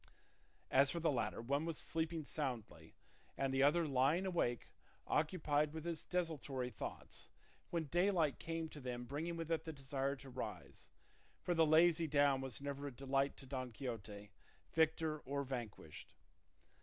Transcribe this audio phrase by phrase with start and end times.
[0.71, 2.95] As for the latter, one was sleeping soundly
[3.37, 4.69] and the other lying awake
[5.05, 7.29] occupied with his desultory thoughts,
[7.69, 10.89] when daylight came to them bringing with it the desire to rise;
[11.43, 14.31] for the lazy down was never a delight to Don Quixote,
[14.73, 16.15] victor or vanquished.